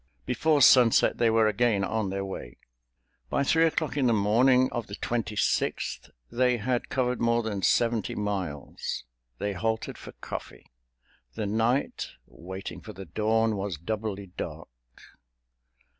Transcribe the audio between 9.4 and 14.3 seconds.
halted for coffee. The night, waiting for the dawn, was doubly